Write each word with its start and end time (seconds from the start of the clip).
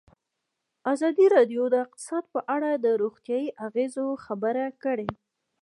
ازادي 0.93 1.25
راډیو 1.35 1.63
د 1.69 1.75
اقتصاد 1.85 2.23
په 2.33 2.39
اړه 2.55 2.71
د 2.75 2.87
روغتیایي 3.01 3.49
اغېزو 3.67 4.05
خبره 4.25 4.65
کړې. 4.83 5.09